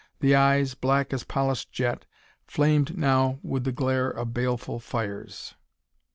The 0.19 0.33
eyes, 0.33 0.73
black 0.73 1.13
as 1.13 1.23
polished 1.23 1.71
jet, 1.71 2.07
flamed 2.47 2.97
now 2.97 3.37
with 3.43 3.65
the 3.65 3.71
glare 3.71 4.09
of 4.09 4.33
baleful 4.33 4.79
fires. 4.79 5.53